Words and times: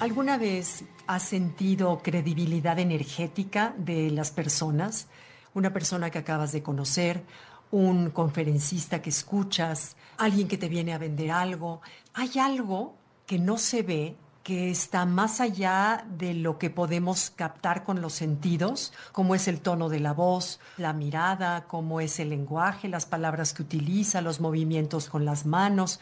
¿Alguna 0.00 0.38
vez 0.38 0.84
has 1.06 1.24
sentido 1.24 2.00
credibilidad 2.02 2.78
energética 2.78 3.74
de 3.76 4.10
las 4.10 4.30
personas? 4.30 5.08
Una 5.52 5.74
persona 5.74 6.08
que 6.08 6.16
acabas 6.16 6.52
de 6.52 6.62
conocer, 6.62 7.22
un 7.70 8.08
conferencista 8.08 9.02
que 9.02 9.10
escuchas, 9.10 9.96
alguien 10.16 10.48
que 10.48 10.56
te 10.56 10.70
viene 10.70 10.94
a 10.94 10.98
vender 10.98 11.30
algo. 11.30 11.82
Hay 12.14 12.38
algo 12.38 12.96
que 13.26 13.38
no 13.38 13.58
se 13.58 13.82
ve, 13.82 14.16
que 14.42 14.70
está 14.70 15.04
más 15.04 15.38
allá 15.38 16.06
de 16.16 16.32
lo 16.32 16.56
que 16.56 16.70
podemos 16.70 17.28
captar 17.28 17.84
con 17.84 18.00
los 18.00 18.14
sentidos, 18.14 18.94
como 19.12 19.34
es 19.34 19.48
el 19.48 19.60
tono 19.60 19.90
de 19.90 20.00
la 20.00 20.14
voz, 20.14 20.60
la 20.78 20.94
mirada, 20.94 21.66
como 21.66 22.00
es 22.00 22.18
el 22.20 22.30
lenguaje, 22.30 22.88
las 22.88 23.04
palabras 23.04 23.52
que 23.52 23.64
utiliza, 23.64 24.22
los 24.22 24.40
movimientos 24.40 25.10
con 25.10 25.26
las 25.26 25.44
manos 25.44 26.00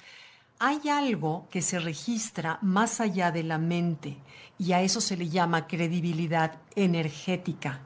hay 0.58 0.88
algo 0.88 1.46
que 1.50 1.62
se 1.62 1.78
registra 1.78 2.58
más 2.62 3.00
allá 3.00 3.30
de 3.30 3.42
la 3.42 3.58
mente 3.58 4.18
y 4.58 4.72
a 4.72 4.82
eso 4.82 5.00
se 5.00 5.16
le 5.16 5.28
llama 5.28 5.66
credibilidad 5.66 6.58
energética. 6.74 7.80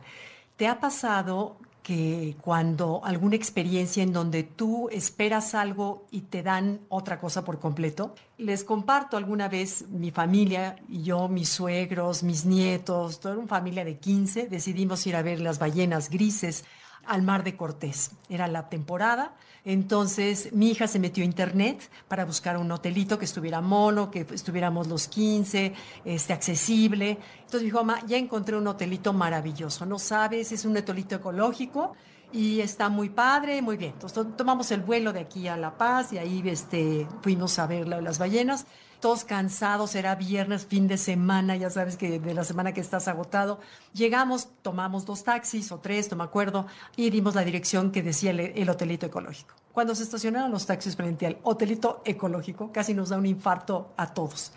¿Te 0.56 0.66
ha 0.66 0.80
pasado 0.80 1.58
que 1.82 2.36
cuando 2.40 3.04
alguna 3.04 3.34
experiencia 3.34 4.02
en 4.02 4.12
donde 4.12 4.44
tú 4.44 4.88
esperas 4.90 5.54
algo 5.54 6.06
y 6.10 6.22
te 6.22 6.42
dan 6.42 6.80
otra 6.88 7.18
cosa 7.18 7.44
por 7.44 7.58
completo? 7.58 8.14
Les 8.38 8.64
comparto 8.64 9.16
alguna 9.16 9.48
vez 9.48 9.86
mi 9.88 10.10
familia 10.10 10.76
yo, 10.88 11.28
mis 11.28 11.48
suegros, 11.48 12.22
mis 12.22 12.46
nietos, 12.46 13.20
toda 13.20 13.36
una 13.36 13.48
familia 13.48 13.84
de 13.84 13.98
15, 13.98 14.46
decidimos 14.46 15.06
ir 15.06 15.16
a 15.16 15.22
ver 15.22 15.40
las 15.40 15.58
ballenas 15.58 16.08
grises 16.08 16.64
al 17.06 17.22
mar 17.22 17.44
de 17.44 17.56
Cortés. 17.56 18.12
Era 18.28 18.48
la 18.48 18.68
temporada 18.68 19.34
entonces 19.64 20.52
mi 20.52 20.70
hija 20.70 20.88
se 20.88 20.98
metió 20.98 21.22
a 21.22 21.24
internet 21.24 21.88
para 22.08 22.24
buscar 22.24 22.56
un 22.56 22.70
hotelito 22.72 23.18
que 23.18 23.24
estuviera 23.24 23.60
mono, 23.60 24.10
que 24.10 24.26
estuviéramos 24.32 24.88
los 24.88 25.06
15, 25.06 25.72
este, 26.04 26.32
accesible. 26.32 27.18
Entonces 27.38 27.62
dijo, 27.62 27.84
mamá, 27.84 28.04
ya 28.06 28.16
encontré 28.16 28.56
un 28.56 28.66
hotelito 28.66 29.12
maravilloso. 29.12 29.86
No 29.86 30.00
sabes, 30.00 30.50
es 30.50 30.64
un 30.64 30.76
hotelito 30.76 31.14
ecológico 31.14 31.94
y 32.32 32.60
está 32.60 32.88
muy 32.88 33.10
padre, 33.10 33.62
muy 33.62 33.76
bien. 33.76 33.92
Entonces 33.92 34.26
tomamos 34.36 34.70
el 34.70 34.80
vuelo 34.80 35.12
de 35.12 35.20
aquí 35.20 35.48
a 35.48 35.56
La 35.56 35.76
Paz 35.76 36.12
y 36.12 36.18
ahí 36.18 36.42
este, 36.46 37.06
fuimos 37.22 37.58
a 37.58 37.66
ver 37.66 37.86
las 37.88 38.18
ballenas 38.18 38.66
todos 39.02 39.24
cansados, 39.24 39.96
era 39.96 40.14
viernes, 40.14 40.64
fin 40.64 40.86
de 40.86 40.96
semana, 40.96 41.56
ya 41.56 41.70
sabes 41.70 41.96
que 41.96 42.20
de 42.20 42.34
la 42.34 42.44
semana 42.44 42.72
que 42.72 42.80
estás 42.80 43.08
agotado. 43.08 43.58
Llegamos, 43.92 44.48
tomamos 44.62 45.04
dos 45.04 45.24
taxis 45.24 45.72
o 45.72 45.80
tres, 45.80 46.08
no 46.12 46.16
me 46.16 46.22
acuerdo, 46.22 46.68
y 46.94 47.10
dimos 47.10 47.34
la 47.34 47.42
dirección 47.42 47.90
que 47.90 48.00
decía 48.00 48.30
el, 48.30 48.70
hotelito 48.70 49.04
ecológico. 49.04 49.56
Cuando 49.72 49.96
se 49.96 50.04
estacionaron 50.04 50.52
los 50.52 50.66
taxis 50.66 50.94
frente 50.94 51.26
al 51.26 51.38
hotelito 51.42 52.00
ecológico, 52.04 52.70
casi 52.72 52.94
nos 52.94 53.08
da 53.08 53.18
un 53.18 53.26
infarto 53.26 53.92
a 53.96 54.14
todos. 54.14 54.52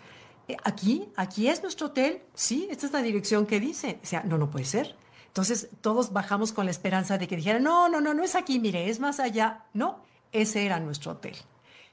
Eh, 0.46 0.56
aquí, 0.62 1.08
aquí 1.16 1.48
es 1.48 1.60
nuestro 1.60 1.88
hotel, 1.88 2.22
sí, 2.34 2.68
esta 2.70 2.86
es 2.86 2.92
la 2.92 3.02
dirección 3.02 3.46
que 3.46 3.58
dice. 3.58 3.98
O 4.00 4.06
sea, 4.06 4.22
no, 4.22 4.38
no 4.38 4.48
puede 4.48 4.64
ser. 4.64 4.94
Entonces 5.36 5.68
todos 5.82 6.14
bajamos 6.14 6.54
con 6.54 6.64
la 6.64 6.70
esperanza 6.70 7.18
de 7.18 7.28
que 7.28 7.36
dijeran, 7.36 7.62
no, 7.62 7.90
no, 7.90 8.00
no, 8.00 8.14
no 8.14 8.24
es 8.24 8.34
aquí, 8.34 8.58
mire, 8.58 8.88
es 8.88 9.00
más 9.00 9.20
allá. 9.20 9.66
No, 9.74 9.98
ese 10.32 10.64
era 10.64 10.80
nuestro 10.80 11.12
hotel. 11.12 11.36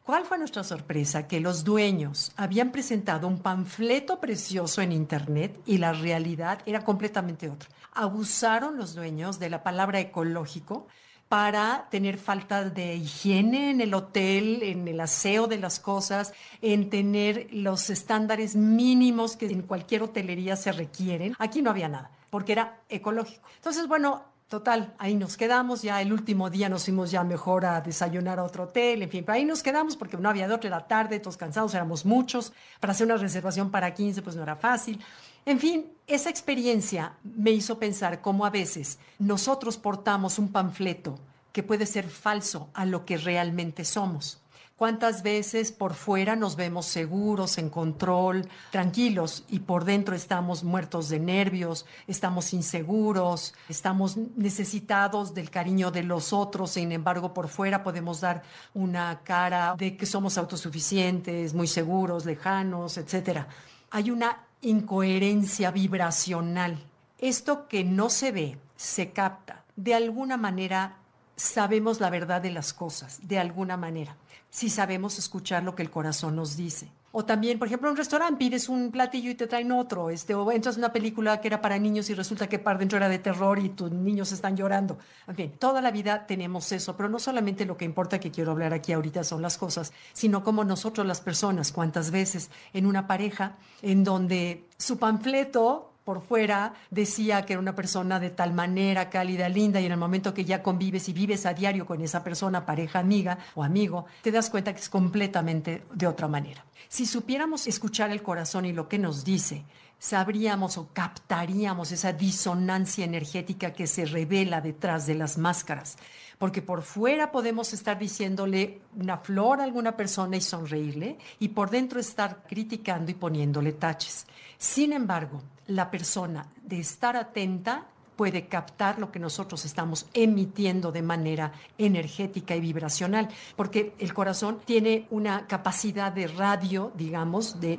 ¿Cuál 0.06 0.24
fue 0.24 0.38
nuestra 0.38 0.64
sorpresa? 0.64 1.28
Que 1.28 1.42
los 1.42 1.66
dueños 1.66 2.32
habían 2.38 2.72
presentado 2.72 3.28
un 3.28 3.40
panfleto 3.40 4.22
precioso 4.22 4.82
en 4.82 4.94
Internet 4.94 5.60
y 5.66 5.78
la 5.78 5.92
realidad 5.92 6.60
era 6.66 6.86
completamente 6.86 7.50
otra. 7.50 7.68
Abusaron 7.92 8.78
los 8.78 8.96
dueños 8.96 9.40
de 9.40 9.50
la 9.50 9.62
palabra 9.62 10.00
ecológico 10.00 10.88
para 11.34 11.88
tener 11.90 12.20
falta 12.20 12.64
de 12.64 12.94
higiene 12.96 13.72
en 13.72 13.82
el 13.82 13.96
hotel, 13.96 14.62
en 14.62 14.88
el 14.88 15.00
aseo 15.00 15.48
de 15.48 15.58
las 15.58 15.80
cosas, 15.80 16.32
en 16.62 16.92
tener 16.92 17.48
los 17.52 17.90
estándares 17.90 18.56
mínimos 18.56 19.36
que 19.36 19.48
en 19.48 19.64
cualquier 19.64 20.04
hotelería 20.04 20.56
se 20.56 20.72
requieren. 20.72 21.34
Aquí 21.40 21.64
no 21.64 21.72
había 21.72 21.90
nada, 21.90 22.12
porque 22.30 22.52
era 22.52 22.82
ecológico. 22.88 23.48
Entonces, 23.56 23.88
bueno, 23.88 24.26
Total, 24.54 24.94
ahí 25.00 25.16
nos 25.16 25.36
quedamos, 25.36 25.82
ya 25.82 26.00
el 26.00 26.14
último 26.14 26.52
día 26.52 26.70
nos 26.70 26.86
fuimos 26.86 27.10
ya 27.10 27.24
mejor 27.24 27.66
a 27.66 27.82
desayunar 27.82 28.38
a 28.38 28.44
otro 28.44 28.66
hotel, 28.66 29.02
en 29.02 29.10
fin, 29.10 29.24
pero 29.26 29.34
ahí 29.36 29.46
nos 29.46 29.64
quedamos 29.64 29.98
porque 29.98 30.16
no 30.16 30.30
había 30.30 30.48
de 30.48 30.54
otra, 30.54 30.80
tarde, 30.82 31.20
todos 31.20 31.38
cansados, 31.38 31.74
éramos 31.74 32.06
muchos, 32.06 32.54
para 32.80 32.92
hacer 32.92 33.08
una 33.08 33.18
reservación 33.18 33.72
para 33.72 33.96
15 33.96 34.22
pues 34.22 34.36
no 34.36 34.44
era 34.44 34.56
fácil. 34.56 35.04
En 35.44 35.60
fin, 35.60 35.92
esa 36.06 36.30
experiencia 36.30 37.14
me 37.24 37.50
hizo 37.50 37.80
pensar 37.80 38.22
cómo 38.22 38.46
a 38.46 38.52
veces 38.52 39.00
nosotros 39.18 39.78
portamos 39.78 40.38
un 40.38 40.52
panfleto 40.52 41.18
que 41.52 41.64
puede 41.64 41.88
ser 41.88 42.08
falso 42.08 42.70
a 42.76 42.86
lo 42.86 43.06
que 43.06 43.18
realmente 43.18 43.84
somos. 43.84 44.43
¿Cuántas 44.76 45.22
veces 45.22 45.72
por 45.72 45.94
fuera 45.94 46.36
nos 46.36 46.56
vemos 46.56 46.88
seguros, 46.88 47.60
en 47.60 47.70
control, 47.70 48.50
tranquilos 48.72 49.46
y 49.48 49.60
por 49.60 49.86
dentro 49.86 50.16
estamos 50.16 50.64
muertos 50.64 51.10
de 51.10 51.20
nervios, 51.20 51.86
estamos 52.08 52.54
inseguros, 52.54 53.54
estamos 53.70 54.18
necesitados 54.18 55.36
del 55.36 55.52
cariño 55.52 55.92
de 55.92 56.02
los 56.02 56.34
otros, 56.34 56.72
sin 56.72 56.92
embargo 56.92 57.36
por 57.36 57.50
fuera 57.50 57.84
podemos 57.84 58.20
dar 58.22 58.42
una 58.74 59.22
cara 59.24 59.76
de 59.78 59.96
que 59.96 60.08
somos 60.08 60.40
autosuficientes, 60.40 61.54
muy 61.54 61.68
seguros, 61.68 62.26
lejanos, 62.26 62.98
etc. 62.98 63.46
Hay 63.92 64.10
una 64.10 64.48
incoherencia 64.62 65.70
vibracional. 65.70 66.84
Esto 67.20 67.68
que 67.68 67.84
no 67.84 68.10
se 68.10 68.32
ve, 68.32 68.58
se 68.76 69.12
capta. 69.12 69.66
De 69.76 69.94
alguna 69.94 70.36
manera 70.36 70.98
sabemos 71.36 72.00
la 72.00 72.10
verdad 72.10 72.42
de 72.42 72.52
las 72.52 72.74
cosas, 72.74 73.20
de 73.28 73.40
alguna 73.40 73.78
manera 73.78 74.16
si 74.54 74.70
sabemos 74.70 75.18
escuchar 75.18 75.64
lo 75.64 75.74
que 75.74 75.82
el 75.82 75.90
corazón 75.90 76.36
nos 76.36 76.56
dice. 76.56 76.92
O 77.12 77.26
también, 77.26 77.58
por 77.58 77.68
ejemplo, 77.68 77.90
en 77.90 77.94
un 77.94 77.98
restaurante 77.98 78.38
pides 78.38 78.70
un 78.70 78.92
platillo 78.92 79.32
y 79.32 79.36
te 79.36 79.48
traen 79.48 79.72
otro, 79.72 80.12
este, 80.12 80.36
o 80.36 80.52
entras 80.52 80.76
en 80.76 80.82
una 80.82 80.94
película 80.94 81.42
que 81.42 81.48
era 81.48 81.60
para 81.60 81.80
niños 81.80 82.08
y 82.12 82.14
resulta 82.14 82.48
que 82.48 82.60
par 82.60 82.78
dentro 82.78 82.98
era 82.98 83.10
de 83.10 83.18
terror 83.18 83.58
y 83.58 83.70
tus 83.70 83.92
niños 83.92 84.32
están 84.32 84.56
llorando. 84.56 85.00
En 85.28 85.36
fin, 85.36 85.54
toda 85.58 85.82
la 85.82 85.90
vida 85.90 86.28
tenemos 86.28 86.72
eso, 86.72 86.96
pero 86.96 87.10
no 87.10 87.18
solamente 87.18 87.66
lo 87.66 87.78
que 87.78 87.86
importa 87.86 88.20
que 88.20 88.30
quiero 88.30 88.52
hablar 88.52 88.74
aquí 88.74 88.94
ahorita 88.94 89.24
son 89.24 89.42
las 89.42 89.58
cosas, 89.58 89.92
sino 90.14 90.44
como 90.44 90.64
nosotros 90.64 91.06
las 91.08 91.22
personas, 91.22 91.72
cuántas 91.72 92.12
veces 92.12 92.52
en 92.74 92.86
una 92.86 93.08
pareja 93.08 93.58
en 93.82 94.04
donde 94.04 94.68
su 94.78 95.00
panfleto 95.00 95.93
por 96.04 96.22
fuera 96.22 96.74
decía 96.90 97.46
que 97.46 97.54
era 97.54 97.60
una 97.60 97.76
persona 97.76 98.20
de 98.20 98.30
tal 98.30 98.54
manera 98.54 99.10
cálida, 99.10 99.48
linda, 99.50 99.80
y 99.80 99.86
en 99.86 99.94
el 99.94 99.98
momento 99.98 100.34
que 100.34 100.46
ya 100.46 100.62
convives 100.62 101.08
y 101.10 101.14
vives 101.14 101.46
a 101.46 101.54
diario 101.54 101.86
con 101.86 102.02
esa 102.02 102.24
persona, 102.24 102.66
pareja, 102.66 103.00
amiga 103.00 103.38
o 103.56 103.64
amigo, 103.64 104.06
te 104.22 104.32
das 104.32 104.50
cuenta 104.50 104.74
que 104.74 104.82
es 104.82 104.90
completamente 104.90 105.84
de 105.94 106.08
otra 106.08 106.28
manera. 106.28 106.66
Si 106.90 107.06
supiéramos 107.06 107.68
escuchar 107.68 108.12
el 108.12 108.22
corazón 108.22 108.66
y 108.66 108.74
lo 108.74 108.88
que 108.90 109.00
nos 109.00 109.24
dice, 109.24 109.64
sabríamos 109.98 110.78
o 110.78 110.90
captaríamos 110.92 111.94
esa 111.94 112.12
disonancia 112.12 113.06
energética 113.06 113.72
que 113.72 113.88
se 113.88 114.06
revela 114.06 114.60
detrás 114.60 115.08
de 115.08 115.16
las 115.16 115.38
máscaras. 115.38 115.98
Porque 116.38 116.62
por 116.62 116.82
fuera 116.82 117.32
podemos 117.32 117.72
estar 117.72 117.98
diciéndole 117.98 118.82
una 118.98 119.16
flor 119.18 119.62
a 119.62 119.64
alguna 119.64 119.96
persona 119.96 120.36
y 120.36 120.42
sonreírle, 120.42 121.18
y 121.40 121.50
por 121.50 121.70
dentro 121.70 122.02
estar 122.02 122.44
criticando 122.46 123.12
y 123.12 123.14
poniéndole 123.14 123.72
taches. 123.72 124.28
Sin 124.58 124.92
embargo, 124.92 125.42
la 125.68 125.92
persona 125.92 126.48
de 126.64 126.80
estar 126.80 127.16
atenta 127.16 127.88
puede 128.16 128.48
captar 128.48 129.00
lo 129.00 129.12
que 129.12 129.20
nosotros 129.20 129.66
estamos 129.66 130.06
emitiendo 130.14 130.92
de 130.92 131.02
manera 131.02 131.52
energética 131.78 132.56
y 132.56 132.62
vibracional, 132.62 133.30
porque 133.56 133.94
el 134.00 134.14
corazón 134.14 134.60
tiene 134.66 135.08
una 135.10 135.48
capacidad 135.48 136.12
de 136.12 136.28
radio, 136.28 136.92
digamos, 136.96 137.60
de, 137.60 137.78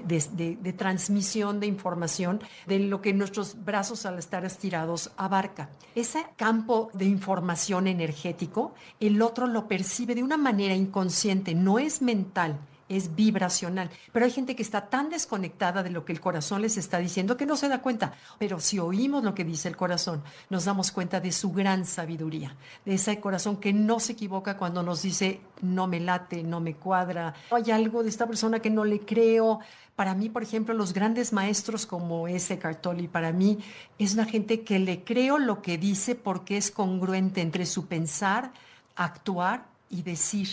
transmisión 0.77 1.61
de 1.61 1.67
información 1.67 2.41
de 2.67 2.81
lo 2.81 3.01
que 3.01 3.13
nuestros 3.13 3.65
brazos 3.65 4.07
al 4.07 4.19
estar 4.19 4.45
estirados 4.45 5.13
abarca. 5.17 5.71
Ese 5.95 6.27
campo 6.37 6.91
de 6.95 7.05
información 7.05 7.87
energético, 7.87 8.75
el 9.01 9.23
otro 9.23 9.47
lo 9.47 9.69
percibe 9.69 10.15
de 10.15 10.23
una 10.23 10.37
manera 10.37 10.75
inconsciente, 10.75 11.55
no 11.55 11.79
es 11.79 12.03
mental 12.03 12.59
es 12.97 13.15
vibracional. 13.15 13.91
Pero 14.13 14.25
hay 14.25 14.31
gente 14.31 14.55
que 14.55 14.63
está 14.63 14.89
tan 14.89 15.11
desconectada 15.11 15.83
de 15.83 15.91
lo 15.91 16.05
que 16.05 16.13
el 16.13 16.21
corazón 16.21 16.63
les 16.63 16.77
está 16.77 16.99
diciendo 16.99 17.37
que 17.37 17.47
no 17.47 17.57
se 17.57 17.69
da 17.69 17.83
cuenta. 17.83 18.15
Pero 18.39 18.61
si 18.61 18.79
oímos 18.79 19.25
lo 19.25 19.35
que 19.35 19.45
dice 19.45 19.69
el 19.69 19.77
corazón, 19.77 20.23
nos 20.51 20.65
damos 20.65 20.93
cuenta 20.93 21.21
de 21.21 21.33
su 21.33 21.53
gran 21.53 21.85
sabiduría, 21.85 22.57
de 22.85 22.95
ese 22.95 23.21
corazón 23.21 23.57
que 23.57 23.73
no 23.73 24.01
se 24.01 24.13
equivoca 24.13 24.57
cuando 24.57 24.83
nos 24.83 25.03
dice, 25.03 25.41
no 25.61 25.87
me 25.87 26.01
late, 26.01 26.43
no 26.43 26.61
me 26.61 26.75
cuadra, 26.75 27.35
hay 27.51 27.71
algo 27.71 28.03
de 28.03 28.09
esta 28.09 28.27
persona 28.27 28.61
que 28.61 28.71
no 28.71 28.85
le 28.85 29.01
creo. 29.01 29.61
Para 29.97 30.15
mí, 30.15 30.29
por 30.29 30.43
ejemplo, 30.43 30.75
los 30.75 30.93
grandes 30.93 31.33
maestros 31.33 31.87
como 31.87 32.27
ese 32.29 32.59
Cartoli, 32.59 33.09
para 33.09 33.33
mí 33.33 33.59
es 33.99 34.15
una 34.15 34.25
gente 34.25 34.63
que 34.63 34.79
le 34.79 35.05
creo 35.05 35.39
lo 35.39 35.63
que 35.63 35.79
dice 35.79 36.15
porque 36.15 36.57
es 36.57 36.71
congruente 36.71 37.41
entre 37.41 37.67
su 37.67 37.87
pensar, 37.87 38.53
actuar 38.97 39.67
y 39.91 40.03
decir. 40.03 40.49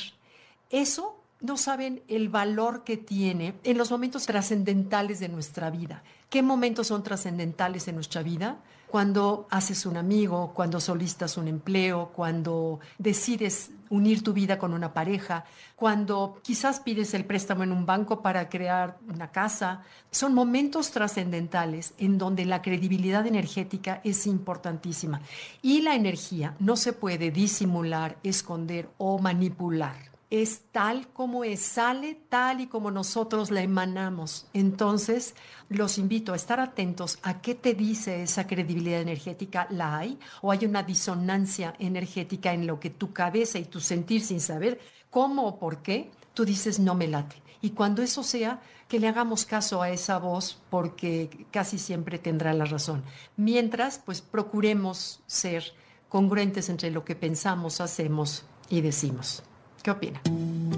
Eso 0.69 1.20
no 1.41 1.57
saben 1.57 2.03
el 2.07 2.29
valor 2.29 2.83
que 2.83 2.97
tiene 2.97 3.55
en 3.63 3.77
los 3.77 3.91
momentos 3.91 4.25
trascendentales 4.25 5.19
de 5.19 5.29
nuestra 5.29 5.69
vida. 5.69 6.03
¿Qué 6.29 6.41
momentos 6.41 6.87
son 6.87 7.03
trascendentales 7.03 7.87
en 7.87 7.95
nuestra 7.95 8.23
vida? 8.23 8.59
cuando 8.91 9.47
haces 9.49 9.85
un 9.85 9.95
amigo, 9.95 10.51
cuando 10.53 10.81
solistas 10.81 11.37
un 11.37 11.47
empleo, 11.47 12.11
cuando 12.13 12.81
decides 12.97 13.71
unir 13.89 14.21
tu 14.21 14.33
vida 14.33 14.59
con 14.59 14.73
una 14.73 14.93
pareja, 14.93 15.45
cuando 15.77 16.39
quizás 16.43 16.81
pides 16.81 17.13
el 17.13 17.23
préstamo 17.23 17.63
en 17.63 17.71
un 17.71 17.85
banco 17.85 18.21
para 18.21 18.49
crear 18.49 18.97
una 19.07 19.31
casa. 19.31 19.83
Son 20.11 20.33
momentos 20.33 20.91
trascendentales 20.91 21.93
en 21.97 22.17
donde 22.17 22.45
la 22.45 22.61
credibilidad 22.61 23.25
energética 23.25 24.01
es 24.03 24.27
importantísima. 24.27 25.21
Y 25.61 25.81
la 25.81 25.95
energía 25.95 26.55
no 26.59 26.75
se 26.75 26.91
puede 26.91 27.31
disimular, 27.31 28.17
esconder 28.23 28.89
o 28.97 29.19
manipular 29.19 30.10
es 30.31 30.61
tal 30.71 31.09
como 31.09 31.43
es, 31.43 31.59
sale 31.59 32.17
tal 32.29 32.61
y 32.61 32.67
como 32.67 32.89
nosotros 32.89 33.51
la 33.51 33.61
emanamos. 33.61 34.47
Entonces, 34.53 35.35
los 35.67 35.97
invito 35.97 36.31
a 36.31 36.37
estar 36.37 36.61
atentos 36.61 37.19
a 37.21 37.41
qué 37.41 37.53
te 37.53 37.73
dice 37.73 38.23
esa 38.23 38.47
credibilidad 38.47 39.01
energética, 39.01 39.67
¿la 39.69 39.97
hay? 39.97 40.17
¿O 40.41 40.49
hay 40.49 40.65
una 40.65 40.83
disonancia 40.83 41.75
energética 41.79 42.53
en 42.53 42.65
lo 42.65 42.79
que 42.79 42.89
tu 42.89 43.11
cabeza 43.11 43.59
y 43.59 43.65
tu 43.65 43.81
sentir 43.81 44.21
sin 44.21 44.39
saber 44.39 44.79
cómo 45.09 45.45
o 45.45 45.59
por 45.59 45.81
qué? 45.81 46.09
Tú 46.33 46.45
dices, 46.45 46.79
no 46.79 46.95
me 46.95 47.09
late. 47.09 47.35
Y 47.61 47.71
cuando 47.71 48.01
eso 48.01 48.23
sea, 48.23 48.61
que 48.87 48.99
le 48.99 49.09
hagamos 49.09 49.45
caso 49.45 49.81
a 49.81 49.89
esa 49.89 50.17
voz 50.17 50.61
porque 50.69 51.45
casi 51.51 51.77
siempre 51.77 52.19
tendrá 52.19 52.53
la 52.53 52.65
razón. 52.65 53.03
Mientras, 53.35 53.99
pues 53.99 54.21
procuremos 54.21 55.21
ser 55.27 55.73
congruentes 56.07 56.69
entre 56.69 56.89
lo 56.89 57.03
que 57.03 57.15
pensamos, 57.15 57.81
hacemos 57.81 58.45
y 58.69 58.79
decimos. 58.79 59.43
¿Qué 59.83 59.89
opina? 59.89 60.21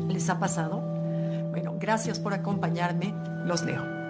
¿Les 0.07 0.29
ha 0.29 0.39
pasado? 0.39 0.79
Bueno, 1.51 1.75
gracias 1.77 2.19
por 2.19 2.33
acompañarme. 2.33 3.13
Los 3.45 3.63
leo. 3.63 4.02